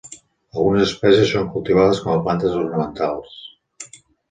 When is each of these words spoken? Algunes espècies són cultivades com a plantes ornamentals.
Algunes 0.53 0.85
espècies 0.85 1.29
són 1.35 1.51
cultivades 1.57 2.01
com 2.07 2.15
a 2.15 2.17
plantes 2.25 2.59
ornamentals. 2.65 3.39